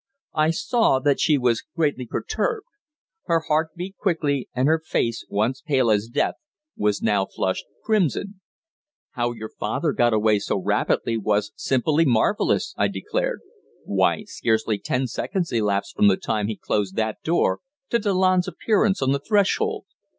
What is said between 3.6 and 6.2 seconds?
beat quickly, and her face, once pale as